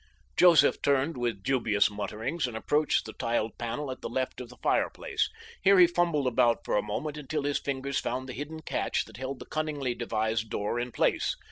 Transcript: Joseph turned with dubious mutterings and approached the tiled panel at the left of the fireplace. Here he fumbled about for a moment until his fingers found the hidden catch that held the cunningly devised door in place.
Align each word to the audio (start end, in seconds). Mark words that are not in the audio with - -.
Joseph 0.35 0.81
turned 0.81 1.15
with 1.15 1.43
dubious 1.43 1.91
mutterings 1.91 2.47
and 2.47 2.57
approached 2.57 3.05
the 3.05 3.13
tiled 3.13 3.55
panel 3.59 3.91
at 3.91 4.01
the 4.01 4.09
left 4.09 4.41
of 4.41 4.49
the 4.49 4.57
fireplace. 4.63 5.29
Here 5.61 5.77
he 5.77 5.85
fumbled 5.85 6.25
about 6.25 6.65
for 6.65 6.75
a 6.75 6.81
moment 6.81 7.17
until 7.17 7.43
his 7.43 7.59
fingers 7.59 7.99
found 7.99 8.27
the 8.27 8.33
hidden 8.33 8.63
catch 8.63 9.05
that 9.05 9.17
held 9.17 9.37
the 9.37 9.45
cunningly 9.45 9.93
devised 9.93 10.49
door 10.49 10.79
in 10.79 10.91
place. 10.91 11.35